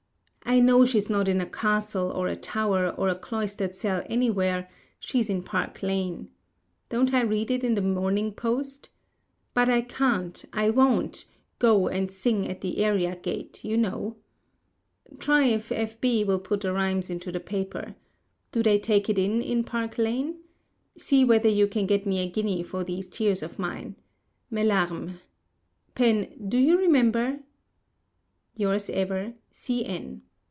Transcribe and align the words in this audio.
I 0.43 0.59
know 0.59 0.83
she's 0.85 1.07
not 1.09 1.29
in 1.29 1.39
a 1.39 1.45
castle 1.45 2.11
or 2.11 2.27
a 2.27 2.35
tower 2.35 2.89
or 2.89 3.07
a 3.07 3.15
cloistered 3.15 3.73
cell 3.73 4.03
anywhere; 4.09 4.67
she 4.99 5.21
is 5.21 5.29
in 5.29 5.43
Park 5.43 5.81
Lane. 5.81 6.29
Don't 6.89 7.13
I 7.13 7.21
read 7.21 7.49
it 7.49 7.63
in 7.63 7.73
the 7.75 7.81
"Morning 7.81 8.33
Post?" 8.33 8.89
But 9.53 9.69
I 9.69 9.79
can't, 9.79 10.43
I 10.51 10.69
won't, 10.69 11.25
go 11.57 11.87
and 11.87 12.11
sing 12.11 12.49
at 12.49 12.59
the 12.59 12.79
area 12.83 13.15
gate, 13.15 13.63
you 13.63 13.77
know. 13.77 14.17
Try 15.19 15.43
if 15.45 15.71
F. 15.71 16.01
B. 16.01 16.25
will 16.25 16.39
put 16.39 16.59
the 16.61 16.73
rhymes 16.73 17.09
into 17.09 17.31
the 17.31 17.39
paper. 17.39 17.95
Do 18.51 18.61
they 18.61 18.77
take 18.77 19.09
it 19.09 19.17
in 19.17 19.41
in 19.41 19.63
Park 19.63 19.97
Lane? 19.97 20.39
See 20.97 21.23
whether 21.23 21.47
you 21.47 21.65
can 21.65 21.85
get 21.85 22.05
me 22.05 22.19
a 22.19 22.29
guinea 22.29 22.61
for 22.61 22.83
these 22.83 23.07
tears 23.07 23.41
of 23.41 23.57
mine: 23.57 23.95
"Mes 24.49 24.63
Larmes," 24.65 25.21
Pen, 25.95 26.27
do 26.49 26.57
you 26.57 26.77
remember?—Yours 26.77 28.89
ever, 28.89 29.33
C. 29.51 29.85
N. 29.85 30.23